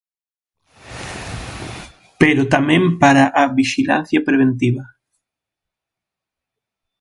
Pero 2.21 2.41
tamén 2.53 2.83
para 3.01 3.23
a 3.41 3.43
vixilancia 3.59 4.19
preventiva. 4.27 4.83